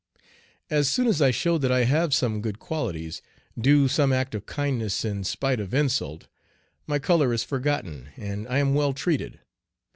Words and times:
As 0.71 0.89
soon 0.89 1.05
as 1.05 1.21
I 1.21 1.29
show 1.29 1.59
that 1.59 1.71
I 1.71 1.83
have 1.83 2.11
some 2.11 2.41
good 2.41 2.57
qualities, 2.57 3.21
do 3.55 3.87
some 3.87 4.11
act 4.11 4.33
of 4.33 4.47
kindness 4.47 5.05
in 5.05 5.23
spite 5.23 5.59
of 5.59 5.75
insult, 5.75 6.27
my 6.87 6.97
color 6.97 7.31
is 7.33 7.43
forgotten 7.43 8.09
and 8.17 8.47
I 8.47 8.57
am 8.57 8.73
well 8.73 8.93
treated. 8.93 9.41